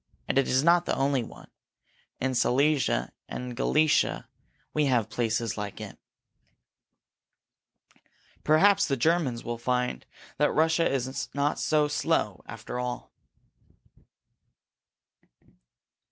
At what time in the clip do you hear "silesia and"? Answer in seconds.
2.33-3.49